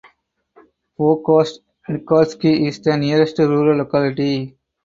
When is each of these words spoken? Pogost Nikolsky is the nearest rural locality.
Pogost 0.97 1.59
Nikolsky 1.91 2.65
is 2.67 2.79
the 2.79 2.97
nearest 2.97 3.37
rural 3.37 3.77
locality. 3.77 4.57